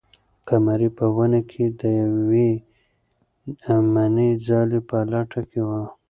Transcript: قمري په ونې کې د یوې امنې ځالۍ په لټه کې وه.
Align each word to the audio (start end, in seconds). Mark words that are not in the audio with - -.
قمري 0.47 0.89
په 0.97 1.05
ونې 1.15 1.41
کې 1.51 1.65
د 1.79 1.81
یوې 2.01 2.49
امنې 3.75 4.29
ځالۍ 4.45 4.79
په 4.89 4.97
لټه 5.11 5.41
کې 5.49 5.61
وه. 5.67 5.81